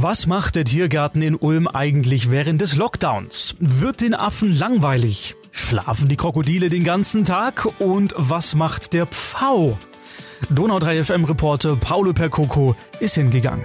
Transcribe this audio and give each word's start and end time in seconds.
Was 0.00 0.28
macht 0.28 0.54
der 0.54 0.64
Tiergarten 0.64 1.22
in 1.22 1.34
Ulm 1.34 1.66
eigentlich 1.66 2.30
während 2.30 2.60
des 2.60 2.76
Lockdowns? 2.76 3.56
Wird 3.58 4.00
den 4.00 4.14
Affen 4.14 4.56
langweilig? 4.56 5.34
Schlafen 5.50 6.08
die 6.08 6.14
Krokodile 6.14 6.68
den 6.68 6.84
ganzen 6.84 7.24
Tag? 7.24 7.66
Und 7.80 8.14
was 8.16 8.54
macht 8.54 8.92
der 8.92 9.06
Pfau? 9.06 9.76
Donau 10.50 10.78
3 10.78 11.02
FM 11.02 11.24
Reporter 11.24 11.74
Paulo 11.74 12.12
Percoco 12.12 12.76
ist 13.00 13.16
hingegangen. 13.16 13.64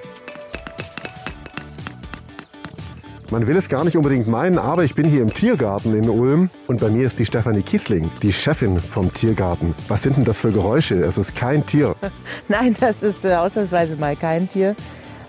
Man 3.29 3.45
will 3.45 3.55
es 3.55 3.69
gar 3.69 3.83
nicht 3.83 3.95
unbedingt 3.95 4.27
meinen, 4.27 4.57
aber 4.57 4.83
ich 4.85 4.95
bin 4.95 5.07
hier 5.07 5.21
im 5.21 5.31
Tiergarten 5.31 5.95
in 5.95 6.09
Ulm 6.09 6.49
und 6.65 6.79
bei 6.79 6.89
mir 6.89 7.05
ist 7.05 7.19
die 7.19 7.27
Stefanie 7.27 7.61
Kiesling, 7.61 8.09
die 8.23 8.33
Chefin 8.33 8.79
vom 8.79 9.13
Tiergarten. 9.13 9.75
Was 9.87 10.01
sind 10.01 10.17
denn 10.17 10.25
das 10.25 10.39
für 10.39 10.51
Geräusche? 10.51 10.95
Es 10.95 11.19
ist 11.19 11.35
kein 11.35 11.63
Tier. 11.67 11.95
Nein, 12.47 12.75
das 12.79 13.03
ist 13.03 13.23
äh, 13.23 13.35
ausnahmsweise 13.35 13.95
mal 13.97 14.15
kein 14.15 14.49
Tier. 14.49 14.75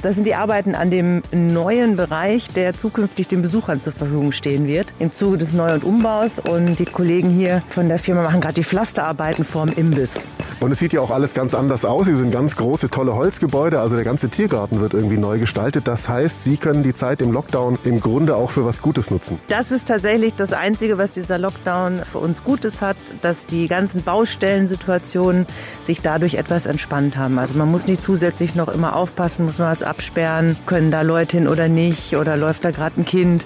Das 0.05 0.17
sind 0.17 0.27
die 0.27 0.35
Arbeiten 0.35 0.75
an 0.75 0.91
dem 0.91 1.23
neuen 1.33 1.97
Bereich, 1.97 2.49
der 2.49 2.75
zukünftig 2.75 3.27
den 3.29 3.41
Besuchern 3.41 3.81
zur 3.81 3.95
Verfügung 3.95 4.33
stehen 4.33 4.67
wird, 4.67 4.87
im 4.99 5.15
Zuge 5.15 5.39
des 5.39 5.55
Neu- 5.55 5.73
und 5.73 5.83
Umbaus. 5.83 6.39
Und 6.39 6.79
die 6.79 6.85
Kollegen 6.85 7.31
hier 7.31 7.63
von 7.71 7.89
der 7.89 7.99
Firma 7.99 8.23
machen 8.23 8.43
gerade 8.43 8.57
die 8.57 8.65
Pflasterarbeiten 8.65 9.47
vorm 9.47 9.71
Imbiss. 9.71 10.23
Und 10.65 10.73
es 10.73 10.79
sieht 10.79 10.95
ja 10.95 11.03
auch 11.03 11.11
alles 11.11 11.35
ganz 11.35 11.53
anders 11.53 11.85
aus. 11.85 12.07
Hier 12.07 12.17
sind 12.17 12.31
ganz 12.31 12.57
große, 12.57 12.89
tolle 12.89 13.15
Holzgebäude. 13.15 13.81
Also 13.81 13.97
der 13.97 14.05
ganze 14.07 14.31
Tiergarten 14.31 14.81
wird 14.81 14.95
irgendwie 14.95 15.19
neu 15.19 15.39
gestaltet. 15.39 15.87
Das 15.87 16.09
heißt, 16.09 16.43
Sie 16.43 16.57
können 16.57 16.83
die 16.83 16.95
Zeit 16.95 17.21
im 17.21 17.33
Lockdown 17.33 17.79
im 17.85 18.01
Grunde 18.01 18.35
auch 18.35 18.51
für 18.51 18.65
was 18.65 18.81
Gutes 18.81 19.11
nutzen. 19.11 19.39
Das 19.49 19.71
ist 19.71 19.89
tatsächlich 19.89 20.33
das 20.37 20.55
Einzige, 20.55 20.97
was 20.97 21.11
dieser 21.11 21.37
Lockdown 21.37 22.01
für 22.11 22.17
uns 22.17 22.43
Gutes 22.43 22.81
hat, 22.81 22.97
dass 23.21 23.45
die 23.45 23.69
ganzen 23.69 24.05
Baustellensituationen 24.05 25.45
sich 25.83 26.01
dadurch 26.01 26.37
etwas 26.37 26.65
entspannt 26.65 27.19
haben. 27.19 27.39
Also 27.39 27.59
man 27.59 27.71
muss 27.71 27.87
nicht 27.87 28.03
zusätzlich 28.03 28.55
noch 28.55 28.69
immer 28.69 28.97
aufpassen, 28.97 29.45
muss 29.45 29.59
man 29.59 29.71
was 29.71 29.83
absperren, 29.83 30.57
können 30.65 30.91
da 30.91 31.03
Leute 31.03 31.37
hin 31.37 31.47
oder 31.47 31.69
nicht 31.69 32.17
oder 32.17 32.39
läuft 32.39 32.65
da 32.65 32.71
gerade 32.71 33.03
ein 33.03 33.05
Kind. 33.05 33.45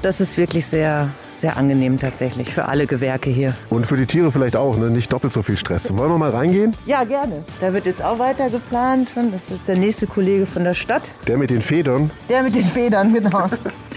Das 0.00 0.18
ist 0.22 0.38
wirklich 0.38 0.64
sehr, 0.64 1.10
sehr 1.44 1.58
angenehm 1.58 1.98
tatsächlich 1.98 2.48
für 2.54 2.68
alle 2.68 2.86
Gewerke 2.86 3.28
hier. 3.28 3.54
Und 3.68 3.86
für 3.86 3.98
die 3.98 4.06
Tiere 4.06 4.32
vielleicht 4.32 4.56
auch, 4.56 4.78
ne? 4.78 4.88
nicht 4.88 5.12
doppelt 5.12 5.34
so 5.34 5.42
viel 5.42 5.58
Stress. 5.58 5.94
Wollen 5.94 6.10
wir 6.10 6.16
mal 6.16 6.30
reingehen? 6.30 6.74
Ja, 6.86 7.04
gerne. 7.04 7.44
Da 7.60 7.74
wird 7.74 7.84
jetzt 7.84 8.02
auch 8.02 8.18
weiter 8.18 8.48
geplant. 8.48 9.10
Das 9.14 9.54
ist 9.54 9.68
der 9.68 9.78
nächste 9.78 10.06
Kollege 10.06 10.46
von 10.46 10.64
der 10.64 10.72
Stadt. 10.72 11.02
Der 11.28 11.36
mit 11.36 11.50
den 11.50 11.60
Federn. 11.60 12.10
Der 12.30 12.42
mit 12.42 12.54
den 12.54 12.64
Federn, 12.64 13.12
genau. 13.12 13.46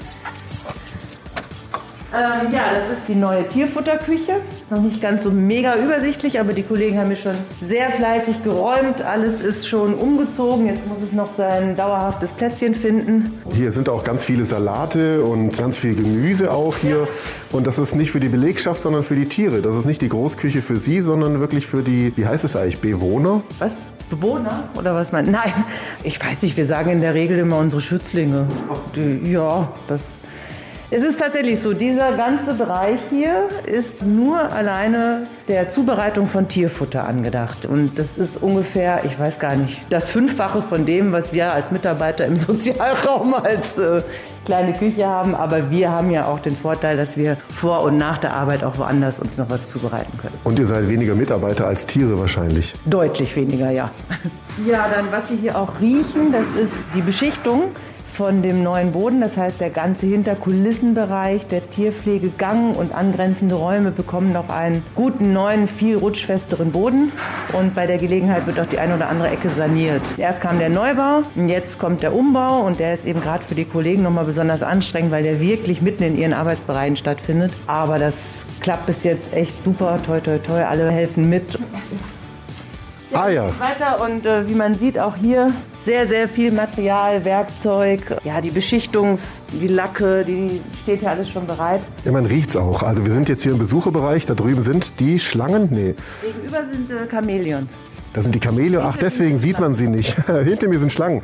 Ähm, 2.14 2.54
ja, 2.54 2.74
das 2.74 2.98
ist 2.98 3.08
die 3.10 3.16
neue 3.16 3.46
Tierfutterküche. 3.48 4.38
Noch 4.70 4.82
nicht 4.82 5.02
ganz 5.02 5.24
so 5.24 5.32
mega 5.32 5.76
übersichtlich, 5.76 6.40
aber 6.40 6.54
die 6.54 6.64
Kollegen 6.64 6.98
haben 6.98 7.08
hier 7.08 7.18
schon 7.18 7.36
sehr 7.68 7.92
fleißig 7.92 8.44
geräumt. 8.44 9.02
Alles 9.02 9.42
ist 9.42 9.68
schon 9.68 9.94
umgezogen. 9.94 10.68
Jetzt 10.68 10.88
muss 10.88 11.00
es 11.04 11.12
noch 11.12 11.36
sein 11.36 11.76
dauerhaftes 11.76 12.32
Plätzchen 12.32 12.76
finden. 12.76 13.42
Hier 13.54 13.74
sind 13.74 13.90
auch 13.90 14.06
ganz 14.06 14.24
viele 14.24 14.46
Salate 14.46 15.22
und 15.22 15.58
ganz 15.58 15.76
viel 15.78 15.96
Gemüse 15.96 16.52
auch 16.52 16.78
hier. 16.78 17.10
Und 17.52 17.68
das 17.68 17.78
ist 17.78 17.94
nicht 17.94 18.12
für 18.12 18.22
die 18.22 18.30
Belegschaft, 18.30 18.82
sondern 18.82 19.04
für 19.04 19.16
die 19.16 19.28
Tiere. 19.28 19.62
Das 19.62 19.76
ist 19.76 19.86
nicht 19.86 20.02
die 20.02 20.10
Großküche 20.10 20.62
für 20.62 20.78
sie, 20.78 21.02
sondern 21.02 21.42
wirklich 21.42 21.68
für 21.68 21.84
die, 21.84 22.14
wie 22.16 22.26
heißt 22.26 22.46
es 22.46 22.56
eigentlich, 22.56 22.80
Bewohner? 22.80 23.42
Was? 23.60 23.76
Bewohner 24.10 24.64
oder 24.78 24.96
was 24.96 25.12
man? 25.12 25.30
Nein, 25.30 25.52
ich 26.04 26.24
weiß 26.24 26.42
nicht. 26.44 26.56
Wir 26.56 26.66
sagen 26.66 26.90
in 26.90 27.02
der 27.02 27.14
Regel 27.14 27.38
immer 27.40 27.58
unsere 27.58 27.82
Schützlinge. 27.82 28.48
Die, 28.96 29.30
ja, 29.30 29.68
das 29.90 30.02
es 30.90 31.02
ist 31.02 31.20
tatsächlich 31.20 31.60
so, 31.60 31.74
dieser 31.74 32.14
ganze 32.14 32.54
Bereich 32.54 33.02
hier 33.10 33.50
ist 33.66 34.06
nur 34.06 34.40
alleine 34.40 35.28
der 35.50 35.70
Zubereitung 35.70 36.28
von 36.28 36.48
Tierfutter 36.48 37.06
angedacht. 37.06 37.66
Und 37.66 38.00
das 38.00 38.18
ist 38.18 38.42
ungefähr, 38.42 39.04
ich 39.04 39.20
weiß 39.20 39.38
gar 39.38 39.58
nicht, 39.58 39.82
das 39.90 40.08
Fünffache 40.10 40.62
von 40.62 40.86
dem, 40.86 41.12
was 41.12 41.34
wir 41.34 41.52
als 41.52 41.72
Mitarbeiter 41.72 42.26
im 42.26 42.38
Sozialraum 42.38 43.34
als 43.34 43.78
äh, 43.78 44.02
kleine 44.46 44.72
Küche 44.72 45.06
haben. 45.06 45.36
Aber 45.36 45.70
wir 45.70 45.92
haben 45.92 46.10
ja 46.10 46.26
auch 46.26 46.40
den 46.40 46.56
Vorteil, 46.56 46.96
dass 46.96 47.18
wir 47.18 47.36
vor 47.54 47.82
und 47.82 47.98
nach 47.98 48.18
der 48.18 48.34
Arbeit 48.34 48.64
auch 48.64 48.78
woanders 48.78 49.20
uns 49.20 49.38
noch 49.38 49.50
was 49.50 49.68
zubereiten 49.68 50.18
können. 50.18 50.36
Und 50.46 50.58
ihr 50.58 50.68
seid 50.68 50.88
weniger 50.88 51.16
Mitarbeiter 51.16 51.68
als 51.68 51.86
Tiere 51.86 52.18
wahrscheinlich? 52.18 52.74
Deutlich 52.86 53.36
weniger, 53.36 53.72
ja. 53.72 53.92
Ja, 54.66 54.88
dann 54.90 55.12
was 55.12 55.28
Sie 55.28 55.36
hier 55.36 55.58
auch 55.58 55.82
riechen, 55.82 56.32
das 56.32 56.46
ist 56.62 56.74
die 56.96 57.02
Beschichtung 57.02 57.72
von 58.18 58.42
dem 58.42 58.64
neuen 58.64 58.94
Boden. 58.94 59.22
Das 59.22 59.38
heißt, 59.38 59.62
der 59.62 59.70
ganze 59.70 60.08
Hinterkulissenbereich, 60.08 61.46
der 61.46 61.70
Tierpflegegang 61.70 62.76
und 62.76 62.92
angrenzende 62.92 63.54
Räume 63.54 63.92
bekommen 63.92 64.34
noch 64.34 64.50
einen 64.50 64.84
guten, 64.96 65.34
neuen, 65.34 65.68
viel 65.68 65.98
rutschfesteren 65.98 66.72
Boden. 66.72 67.12
Und 67.54 67.76
bei 67.76 67.86
der 67.86 67.98
Gelegenheit 67.98 68.48
wird 68.48 68.60
auch 68.60 68.66
die 68.66 68.80
eine 68.80 68.96
oder 68.96 69.10
andere 69.10 69.30
Ecke 69.30 69.50
saniert. 69.50 70.02
Erst 70.18 70.42
kam 70.42 70.58
der 70.58 70.70
Neubau 70.70 71.24
jetzt 71.48 71.78
kommt 71.78 72.02
der 72.02 72.14
Umbau 72.14 72.62
und 72.66 72.80
der 72.80 72.96
ist 72.96 73.06
eben 73.06 73.22
gerade 73.22 73.44
für 73.44 73.56
die 73.56 73.66
Kollegen 73.66 74.02
nochmal 74.02 74.26
besonders 74.26 74.64
anstrengend, 74.64 75.12
weil 75.12 75.24
der 75.24 75.40
wirklich 75.40 75.82
mitten 75.82 76.04
in 76.04 76.18
ihren 76.18 76.34
Arbeitsbereichen 76.34 76.98
stattfindet. 76.98 77.52
Aber 77.68 78.00
das 78.00 78.48
klappt 78.62 78.88
bis 78.88 79.04
jetzt 79.04 79.34
echt 79.34 79.64
super. 79.64 80.00
Toi, 80.06 80.20
toi, 80.20 80.40
toi. 80.40 80.64
Alle 80.64 80.90
helfen 80.90 81.30
mit. 81.30 81.44
Ah 83.18 83.30
ja. 83.30 83.48
Weiter 83.60 84.00
und 84.00 84.28
äh, 84.28 84.48
wie 84.48 84.54
man 84.54 84.76
sieht, 84.76 85.00
auch 85.00 85.16
hier 85.16 85.52
sehr, 85.86 86.08
sehr 86.08 86.30
viel 86.30 86.52
Material, 86.52 87.26
Werkzeug. 87.26 88.16
Ja, 88.24 88.42
die 88.42 88.52
Beschichtungs-, 88.52 89.42
die 89.60 89.68
Lacke, 89.68 90.24
die 90.24 90.62
steht 90.84 91.02
ja 91.02 91.10
alles 91.10 91.28
schon 91.28 91.48
bereit. 91.48 91.82
Ja, 92.06 92.12
man 92.12 92.28
riecht 92.28 92.50
es 92.50 92.56
auch. 92.56 92.84
Also 92.84 93.04
wir 93.04 93.12
sind 93.12 93.28
jetzt 93.28 93.42
hier 93.42 93.54
im 93.54 93.58
Besucherbereich. 93.58 94.28
Da 94.28 94.36
drüben 94.36 94.62
sind 94.62 95.00
die 95.00 95.18
Schlangen. 95.18 95.70
Nee. 95.72 95.96
Gegenüber 96.22 96.60
sind 96.72 96.92
äh, 96.92 97.08
Chamäleons. 97.10 97.68
Da 98.14 98.22
sind 98.22 98.36
die 98.36 98.40
Chamäleons. 98.40 98.86
Ach, 98.88 98.98
deswegen 98.98 99.40
sieht 99.40 99.60
man 99.60 99.74
sie 99.74 99.88
nicht. 99.88 100.16
Hinter 100.28 100.68
mir 100.68 100.80
sind 100.80 100.92
Schlangen. 100.92 101.22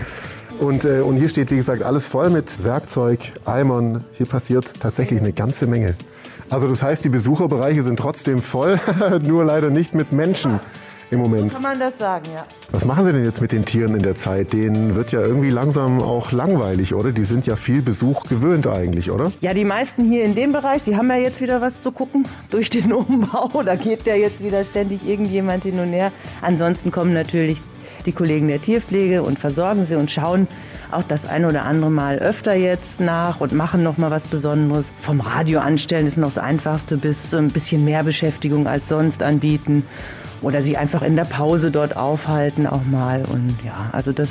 Und, 0.59 0.85
äh, 0.85 1.01
und 1.01 1.17
hier 1.17 1.29
steht, 1.29 1.51
wie 1.51 1.57
gesagt, 1.57 1.83
alles 1.83 2.07
voll 2.07 2.31
mit 2.31 2.63
Werkzeug, 2.63 3.19
Eimern. 3.45 4.03
Hier 4.13 4.25
passiert 4.25 4.73
tatsächlich 4.79 5.19
eine 5.19 5.31
ganze 5.31 5.67
Menge. 5.67 5.93
Also 6.49 6.67
das 6.67 6.81
heißt, 6.81 7.05
die 7.05 7.09
Besucherbereiche 7.09 7.83
sind 7.83 7.99
trotzdem 7.99 8.41
voll, 8.41 8.79
nur 9.21 9.45
leider 9.45 9.69
nicht 9.69 9.93
mit 9.93 10.11
Menschen 10.11 10.59
im 11.13 11.19
Moment. 11.19 11.51
So 11.51 11.55
kann 11.55 11.63
man 11.63 11.79
das 11.79 11.97
sagen, 11.97 12.25
ja. 12.33 12.45
Was 12.71 12.85
machen 12.85 13.05
Sie 13.05 13.13
denn 13.13 13.23
jetzt 13.23 13.39
mit 13.41 13.51
den 13.51 13.65
Tieren 13.65 13.95
in 13.95 14.01
der 14.01 14.15
Zeit? 14.15 14.51
Denen 14.51 14.95
wird 14.95 15.11
ja 15.11 15.21
irgendwie 15.21 15.49
langsam 15.49 16.01
auch 16.01 16.31
langweilig, 16.31 16.93
oder? 16.93 17.11
Die 17.11 17.23
sind 17.23 17.45
ja 17.45 17.55
viel 17.55 17.81
Besuch 17.81 18.23
gewöhnt 18.23 18.67
eigentlich, 18.67 19.11
oder? 19.11 19.31
Ja, 19.39 19.53
die 19.53 19.65
meisten 19.65 20.03
hier 20.05 20.23
in 20.23 20.35
dem 20.35 20.51
Bereich, 20.51 20.83
die 20.83 20.97
haben 20.97 21.09
ja 21.09 21.17
jetzt 21.17 21.39
wieder 21.41 21.61
was 21.61 21.81
zu 21.81 21.91
gucken 21.91 22.27
durch 22.49 22.69
den 22.69 22.91
Umbau. 22.93 23.63
Da 23.63 23.75
geht 23.75 24.05
ja 24.05 24.15
jetzt 24.15 24.43
wieder 24.43 24.63
ständig 24.63 25.07
irgendjemand 25.07 25.63
hin 25.63 25.79
und 25.79 25.93
her. 25.93 26.11
Ansonsten 26.41 26.91
kommen 26.91 27.13
natürlich 27.13 27.61
die 28.05 28.11
Kollegen 28.11 28.47
der 28.47 28.61
Tierpflege 28.61 29.23
und 29.23 29.39
versorgen 29.39 29.85
sie 29.85 29.95
und 29.95 30.11
schauen 30.11 30.47
auch 30.91 31.03
das 31.03 31.25
ein 31.25 31.45
oder 31.45 31.65
andere 31.65 31.89
Mal 31.89 32.19
öfter 32.19 32.53
jetzt 32.53 32.99
nach 32.99 33.39
und 33.39 33.53
machen 33.53 33.83
noch 33.83 33.97
mal 33.97 34.11
was 34.11 34.27
Besonderes. 34.27 34.85
Vom 34.99 35.21
Radio 35.21 35.59
anstellen 35.59 36.05
ist 36.05 36.17
noch 36.17 36.33
das 36.33 36.43
Einfachste 36.43 36.97
bis 36.97 37.33
ein 37.33 37.49
bisschen 37.49 37.83
mehr 37.83 38.03
Beschäftigung 38.03 38.67
als 38.67 38.89
sonst 38.89 39.23
anbieten 39.23 39.83
oder 40.43 40.61
sich 40.61 40.77
einfach 40.77 41.01
in 41.01 41.15
der 41.15 41.25
Pause 41.25 41.71
dort 41.71 41.97
aufhalten 41.97 42.67
auch 42.67 42.83
mal. 42.85 43.23
Und 43.31 43.55
ja, 43.65 43.89
also 43.91 44.11
das 44.11 44.29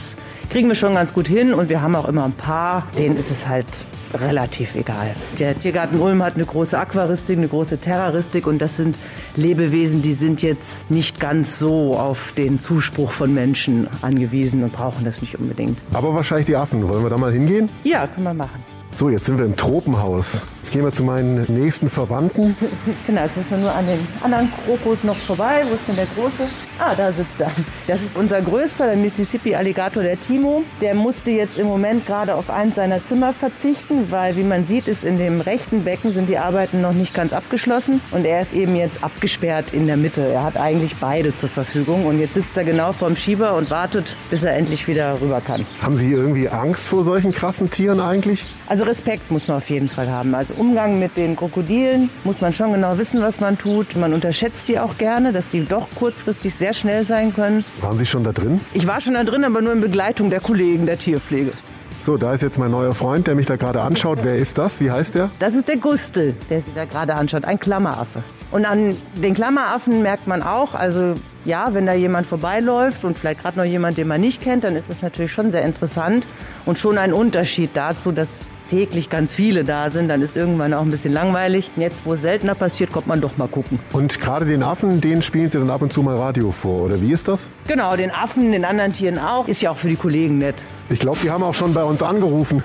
kriegen 0.51 0.69
wir 0.69 0.75
schon 0.75 0.95
ganz 0.95 1.13
gut 1.13 1.27
hin 1.27 1.55
und 1.55 1.69
wir 1.69 1.83
haben 1.83 1.97
auch 1.97 2.07
immer 2.07 2.25
ein 2.25 2.33
paar, 2.33 2.87
denen 2.97 3.17
ist 3.17 3.31
es 3.31 3.49
halt 3.49 3.67
relativ 4.15 4.75
egal. 4.75 5.15
Der 5.39 5.59
Tiergarten 5.59 5.99
Ulm 5.99 6.23
hat 6.23 6.35
eine 6.35 6.45
große 6.45 6.79
Aquaristik, 6.79 7.39
eine 7.39 7.49
große 7.49 7.79
Terroristik 7.79 8.47
und 8.47 8.61
das 8.61 8.77
sind 8.77 8.95
Lebewesen, 9.37 10.03
die 10.03 10.15
sind 10.15 10.43
jetzt 10.43 10.91
nicht 10.91 11.19
ganz 11.19 11.59
so 11.59 11.97
auf 11.97 12.33
den 12.37 12.61
Zuspruch 12.61 13.11
von 13.11 13.33
Menschen 13.33 13.89
angewiesen 14.03 14.63
und 14.63 14.73
brauchen 14.73 15.05
das 15.05 15.23
nicht 15.23 15.39
unbedingt. 15.39 15.79
Aber 15.95 16.15
wahrscheinlich 16.15 16.47
die 16.47 16.57
Affen. 16.57 16.87
Wollen 16.89 17.03
wir 17.03 17.11
da 17.11 17.17
mal 17.17 17.33
hingehen? 17.33 17.71
Ja, 17.85 18.07
können 18.07 18.25
wir 18.25 18.35
machen. 18.35 18.63
So, 18.95 19.09
jetzt 19.09 19.25
sind 19.25 19.39
wir 19.39 19.47
im 19.47 19.57
Tropenhaus. 19.57 20.43
Jetzt 20.63 20.71
gehen 20.71 20.85
wir 20.85 20.93
zu 20.93 21.03
meinen 21.03 21.45
nächsten 21.49 21.91
Verwandten. 21.91 22.57
genau, 23.07 23.23
jetzt 23.23 23.37
müssen 23.37 23.51
wir 23.51 23.59
nur 23.59 23.75
an 23.75 23.85
den 23.85 23.99
anderen 24.23 24.49
Krokus 24.65 25.03
noch 25.03 25.17
vorbei. 25.17 25.65
Wo 25.69 25.75
ist 25.75 25.89
denn 25.89 25.97
der 25.97 26.07
große? 26.15 26.49
Ah, 26.79 26.95
da 26.95 27.11
sitzt 27.11 27.41
er. 27.41 27.51
Das 27.89 28.01
ist 28.01 28.15
unser 28.15 28.41
größter, 28.41 28.87
der 28.87 28.97
Mississippi 28.97 29.57
Alligator, 29.57 30.05
der 30.05 30.21
Timo. 30.21 30.63
Der 30.81 30.95
musste 30.95 31.33
jetzt 31.33 31.59
im 31.59 31.67
Moment 31.67 32.07
gerade 32.07 32.37
auf 32.37 32.49
eins 32.49 32.77
seiner 32.77 33.05
Zimmer 33.05 33.33
verzichten, 33.33 34.07
weil, 34.11 34.37
wie 34.37 34.45
man 34.45 34.65
sieht, 34.65 34.87
ist 34.87 35.03
in 35.03 35.19
dem 35.19 35.41
rechten 35.41 35.83
Becken 35.83 36.13
sind 36.13 36.29
die 36.29 36.39
Arbeiten 36.39 36.81
noch 36.81 36.93
nicht 36.93 37.13
ganz 37.13 37.33
abgeschlossen. 37.33 38.01
Und 38.13 38.25
er 38.25 38.41
ist 38.41 38.53
eben 38.53 38.77
jetzt 38.77 39.03
abgesperrt 39.03 39.73
in 39.73 39.89
der 39.89 39.97
Mitte. 39.97 40.25
Er 40.25 40.45
hat 40.45 40.57
eigentlich 40.57 40.95
beide 41.01 41.35
zur 41.35 41.49
Verfügung. 41.49 42.07
Und 42.07 42.21
jetzt 42.21 42.35
sitzt 42.35 42.57
er 42.57 42.63
genau 42.63 42.93
vorm 42.93 43.17
Schieber 43.17 43.57
und 43.57 43.69
wartet, 43.71 44.15
bis 44.31 44.45
er 44.45 44.57
endlich 44.57 44.87
wieder 44.87 45.21
rüber 45.21 45.41
kann. 45.41 45.67
Haben 45.83 45.97
Sie 45.97 46.13
irgendwie 46.13 46.49
Angst 46.49 46.87
vor 46.87 47.05
solchen 47.05 47.33
krassen 47.33 47.69
Tieren 47.69 47.99
eigentlich? 47.99 48.47
Also 48.69 48.85
Respekt 48.85 49.31
muss 49.33 49.49
man 49.49 49.57
auf 49.57 49.69
jeden 49.69 49.91
Fall 49.91 50.09
haben. 50.09 50.35
Also 50.35 50.52
Umgang 50.53 50.99
mit 50.99 51.17
den 51.17 51.37
Krokodilen 51.37 52.11
muss 52.25 52.41
man 52.41 52.53
schon 52.53 52.73
genau 52.73 52.99
wissen, 52.99 53.21
was 53.21 53.41
man 53.41 53.59
tut. 53.59 53.97
Man 53.97 54.15
unterschätzt 54.15 54.69
die 54.69 54.79
auch 54.79 54.97
gerne, 54.99 55.33
dass 55.33 55.49
die 55.49 55.65
doch 55.65 55.89
kurzfristig 55.95 56.55
sehr 56.55 56.75
schnell 56.75 57.05
sein 57.05 57.35
können. 57.35 57.65
Waren 57.81 57.99
Sie 57.99 58.07
schon 58.07 58.25
da 58.25 58.33
drin? 58.33 58.61
Ich 58.73 58.87
war 58.87 59.01
schon 59.01 59.15
da 59.15 59.25
drin, 59.25 59.45
aber 59.45 59.63
nur 59.63 59.73
in 59.73 59.81
Begleitung 59.81 60.31
der 60.31 60.41
Kollegen 60.41 60.87
der 60.87 60.99
Tierpflege. 60.99 61.53
So, 62.03 62.17
da 62.17 62.35
ist 62.35 62.43
jetzt 62.43 62.59
mein 62.59 62.73
neuer 62.73 62.95
Freund, 62.95 63.29
der 63.29 63.37
mich 63.37 63.47
da 63.47 63.55
gerade 63.55 63.81
anschaut. 63.81 64.19
Wer 64.23 64.35
ist 64.37 64.59
das? 64.59 64.81
Wie 64.81 64.91
heißt 64.91 65.15
der? 65.15 65.31
Das 65.39 65.55
ist 65.55 65.69
der 65.69 65.77
Gustel, 65.77 66.35
der 66.51 66.61
sich 66.61 66.75
da 66.75 66.85
gerade 66.85 67.15
anschaut. 67.15 67.45
Ein 67.45 67.61
Klammeraffe. 67.61 68.25
Und 68.51 68.65
an 68.65 68.97
den 69.15 69.35
Klammeraffen 69.35 70.03
merkt 70.03 70.27
man 70.27 70.43
auch, 70.43 70.75
also 70.75 71.15
ja, 71.45 71.67
wenn 71.73 71.87
da 71.87 71.95
jemand 71.95 72.27
vorbeiläuft 72.27 73.05
und 73.05 73.17
vielleicht 73.17 73.43
gerade 73.43 73.57
noch 73.57 73.65
jemand, 73.65 73.99
den 73.99 74.09
man 74.09 74.21
nicht 74.21 74.43
kennt, 74.43 74.65
dann 74.65 74.75
ist 74.75 74.91
es 74.91 75.01
natürlich 75.01 75.33
schon 75.33 75.53
sehr 75.53 75.63
interessant 75.63 76.27
und 76.67 76.79
schon 76.79 76.99
ein 76.99 77.13
Unterschied 77.13 77.71
dazu, 77.75 78.11
dass 78.11 78.51
täglich 78.73 79.11
ganz 79.11 79.35
viele 79.35 79.65
da 79.65 79.91
sind, 79.91 80.09
dann 80.09 80.23
ist 80.23 80.35
irgendwann 80.35 80.73
auch 80.73 80.81
ein 80.81 80.91
bisschen 80.91 81.13
langweilig. 81.13 81.71
Jetzt, 81.77 82.07
wo 82.07 82.15
es 82.15 82.23
seltener 82.23 82.55
passiert, 82.55 82.91
kommt 82.91 83.07
man 83.07 83.21
doch 83.21 83.37
mal 83.37 83.47
gucken. 83.47 83.79
Und 83.93 84.19
gerade 84.19 84.47
den 84.47 84.63
Affen, 84.63 85.03
den 85.03 85.21
spielen 85.21 85.51
Sie 85.51 85.59
dann 85.59 85.69
ab 85.69 85.83
und 85.83 85.93
zu 85.93 86.03
mal 86.03 86.17
Radio 86.17 86.51
vor, 86.51 86.85
oder 86.87 86.99
wie 87.03 87.13
ist 87.13 87.29
das? 87.29 87.51
Genau, 87.69 87.95
den 87.97 88.11
Affen, 88.11 88.51
den 88.51 88.65
anderen 88.65 88.95
Tieren 88.95 89.19
auch. 89.19 89.47
Ist 89.47 89.61
ja 89.61 89.73
auch 89.73 89.77
für 89.77 89.91
die 89.91 89.97
Kollegen 89.97 90.39
nett. 90.39 90.55
Ich 90.91 90.99
glaube, 90.99 91.19
die 91.23 91.31
haben 91.31 91.43
auch 91.43 91.55
schon 91.55 91.73
bei 91.73 91.83
uns 91.85 92.03
angerufen. 92.03 92.63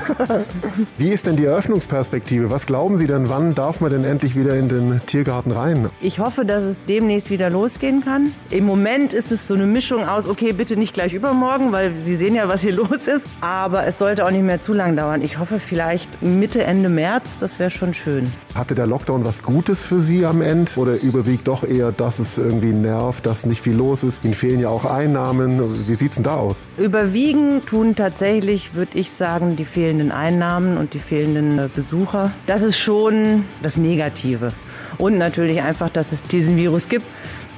Wie 0.98 1.10
ist 1.10 1.26
denn 1.26 1.38
die 1.38 1.46
Eröffnungsperspektive? 1.46 2.52
Was 2.52 2.66
glauben 2.66 2.98
Sie 2.98 3.08
denn, 3.08 3.30
wann 3.30 3.56
darf 3.56 3.80
man 3.80 3.92
denn 3.92 4.04
endlich 4.04 4.36
wieder 4.36 4.56
in 4.56 4.68
den 4.68 5.02
Tiergarten 5.06 5.52
rein? 5.52 5.90
Ich 6.02 6.20
hoffe, 6.20 6.44
dass 6.44 6.64
es 6.64 6.78
demnächst 6.90 7.30
wieder 7.30 7.50
losgehen 7.50 8.04
kann. 8.04 8.34
Im 8.50 8.66
Moment 8.66 9.14
ist 9.14 9.32
es 9.32 9.48
so 9.48 9.54
eine 9.54 9.66
Mischung 9.66 10.04
aus, 10.08 10.28
okay, 10.28 10.52
bitte 10.52 10.76
nicht 10.76 10.94
gleich 10.94 11.14
übermorgen, 11.14 11.72
weil 11.72 11.94
Sie 12.04 12.16
sehen 12.18 12.36
ja, 12.36 12.50
was 12.50 12.62
hier 12.62 12.74
los 12.74 13.08
ist. 13.08 13.26
Aber 13.40 13.86
es 13.86 13.98
sollte 13.98 14.26
auch 14.26 14.32
nicht 14.32 14.44
mehr 14.44 14.62
zu 14.62 14.74
lang 14.74 14.98
dauern. 14.98 15.22
Ich 15.22 15.40
hoffe 15.40 15.60
vielleicht 15.60 16.22
Mitte, 16.22 16.64
Ende 16.64 16.90
März, 16.90 17.38
das 17.40 17.60
wäre 17.60 17.70
schon 17.70 17.94
schön. 17.94 18.32
Hatte 18.56 18.76
der 18.76 18.88
Lockdown 18.88 19.24
was 19.24 19.42
Gutes 19.42 19.86
für 19.86 20.02
Sie 20.02 20.26
am 20.26 20.42
Ende? 20.42 20.72
Oder 20.76 21.02
überwiegt 21.02 21.48
doch 21.48 21.64
eher, 21.64 21.92
dass 21.94 22.20
es 22.20 22.38
irgendwie 22.38 22.74
nervt, 22.74 23.26
dass 23.26 23.46
nicht 23.46 23.62
viel 23.62 23.76
los 23.76 24.04
ist? 24.04 24.26
Ihnen 24.26 24.34
fehlen 24.34 24.60
ja 24.60 24.70
auch 24.70 24.84
Einnahmen. 24.84 25.88
Wie 25.88 25.96
sieht 25.96 26.10
es 26.10 26.16
denn 26.16 26.26
da 26.26 26.36
aus? 26.36 26.68
Überwiegen 26.78 27.66
tun 27.66 27.96
tatsächlich 27.96 28.17
tatsächlich, 28.18 28.74
würde 28.74 28.98
ich 28.98 29.12
sagen, 29.12 29.56
die 29.58 29.66
fehlenden 29.66 30.12
Einnahmen 30.12 30.78
und 30.78 30.96
die 30.96 31.00
fehlenden 31.00 31.60
äh, 31.60 31.70
Besucher. 31.74 32.32
Das 32.48 32.64
ist 32.64 32.80
schon 32.80 33.46
das 33.62 33.78
Negative. 33.78 34.54
Und 34.98 35.20
natürlich 35.20 35.62
einfach, 35.62 35.92
dass 35.92 36.12
es 36.12 36.24
diesen 36.24 36.58
Virus 36.58 36.90
gibt. 36.90 37.06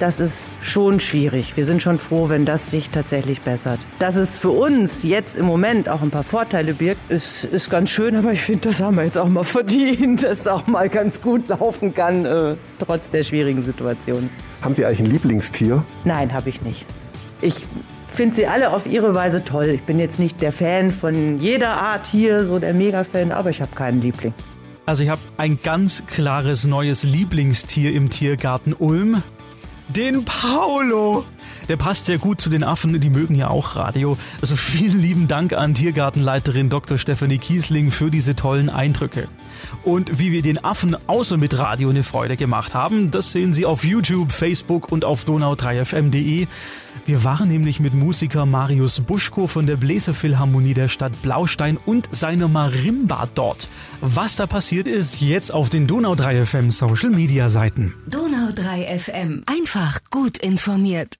Das 0.00 0.20
ist 0.20 0.58
schon 0.62 1.00
schwierig. 1.00 1.56
Wir 1.56 1.64
sind 1.64 1.80
schon 1.80 1.98
froh, 1.98 2.28
wenn 2.28 2.44
das 2.44 2.70
sich 2.70 2.90
tatsächlich 2.90 3.40
bessert. 3.40 3.80
Dass 3.98 4.16
es 4.16 4.38
für 4.38 4.50
uns 4.50 5.02
jetzt 5.02 5.34
im 5.34 5.46
Moment 5.46 5.88
auch 5.88 6.02
ein 6.02 6.10
paar 6.10 6.24
Vorteile 6.24 6.74
birgt, 6.74 7.10
ist, 7.10 7.44
ist 7.44 7.70
ganz 7.70 7.88
schön, 7.88 8.14
aber 8.16 8.32
ich 8.32 8.42
finde, 8.42 8.68
das 8.68 8.82
haben 8.82 8.96
wir 8.96 9.04
jetzt 9.04 9.16
auch 9.16 9.28
mal 9.28 9.44
verdient, 9.44 10.24
dass 10.24 10.40
es 10.40 10.46
auch 10.46 10.66
mal 10.66 10.90
ganz 10.90 11.22
gut 11.22 11.48
laufen 11.48 11.94
kann, 11.94 12.26
äh, 12.26 12.56
trotz 12.78 13.08
der 13.10 13.24
schwierigen 13.24 13.62
Situation. 13.62 14.28
Haben 14.60 14.74
Sie 14.74 14.84
eigentlich 14.84 15.00
ein 15.00 15.10
Lieblingstier? 15.10 15.84
Nein, 16.04 16.34
habe 16.34 16.50
ich 16.50 16.60
nicht. 16.60 16.84
Ich 17.40 17.54
finde 18.20 18.36
sie 18.36 18.46
alle 18.46 18.74
auf 18.74 18.84
ihre 18.84 19.14
Weise 19.14 19.42
toll. 19.46 19.68
Ich 19.68 19.80
bin 19.84 19.98
jetzt 19.98 20.18
nicht 20.18 20.42
der 20.42 20.52
Fan 20.52 20.90
von 20.90 21.38
jeder 21.38 21.70
Art 21.70 22.06
hier, 22.06 22.44
so 22.44 22.58
der 22.58 22.74
Mega-Fan, 22.74 23.32
aber 23.32 23.48
ich 23.48 23.62
habe 23.62 23.74
keinen 23.74 24.02
Liebling. 24.02 24.34
Also 24.84 25.02
ich 25.04 25.08
habe 25.08 25.22
ein 25.38 25.58
ganz 25.62 26.04
klares 26.04 26.66
neues 26.66 27.02
Lieblingstier 27.02 27.94
im 27.94 28.10
Tiergarten 28.10 28.74
Ulm. 28.74 29.22
Den 29.88 30.26
Paolo. 30.26 31.24
Der 31.70 31.76
passt 31.76 32.06
sehr 32.06 32.18
gut 32.18 32.40
zu 32.40 32.50
den 32.50 32.64
Affen, 32.64 32.98
die 32.98 33.10
mögen 33.10 33.36
ja 33.36 33.46
auch 33.46 33.76
Radio. 33.76 34.18
Also 34.40 34.56
vielen 34.56 35.00
lieben 35.00 35.28
Dank 35.28 35.52
an 35.52 35.72
Tiergartenleiterin 35.72 36.68
Dr. 36.68 36.98
Stephanie 36.98 37.38
Kiesling 37.38 37.92
für 37.92 38.10
diese 38.10 38.34
tollen 38.34 38.68
Eindrücke. 38.68 39.28
Und 39.84 40.18
wie 40.18 40.32
wir 40.32 40.42
den 40.42 40.64
Affen 40.64 40.96
außer 41.06 41.36
mit 41.36 41.56
Radio 41.56 41.90
eine 41.90 42.02
Freude 42.02 42.36
gemacht 42.36 42.74
haben, 42.74 43.12
das 43.12 43.30
sehen 43.30 43.52
Sie 43.52 43.66
auf 43.66 43.84
YouTube, 43.84 44.32
Facebook 44.32 44.90
und 44.90 45.04
auf 45.04 45.24
donau3fm.de. 45.24 46.48
Wir 47.06 47.24
waren 47.24 47.48
nämlich 47.48 47.80
mit 47.80 47.94
Musiker 47.94 48.46
Marius 48.46 49.00
Buschko 49.00 49.46
von 49.46 49.66
der 49.66 49.76
Bläserphilharmonie 49.76 50.74
der 50.74 50.88
Stadt 50.88 51.22
Blaustein 51.22 51.76
und 51.76 52.08
seiner 52.10 52.48
Marimba 52.48 53.28
dort. 53.34 53.68
Was 54.00 54.36
da 54.36 54.46
passiert 54.46 54.88
ist, 54.88 55.20
jetzt 55.20 55.52
auf 55.52 55.68
den 55.68 55.86
Donau3FM 55.86 56.70
Social 56.70 57.10
Media 57.10 57.48
Seiten. 57.48 57.94
Donau3FM. 58.10 59.42
Einfach 59.46 60.00
gut 60.10 60.38
informiert. 60.38 61.08